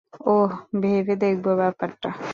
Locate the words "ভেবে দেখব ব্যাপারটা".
0.81-2.09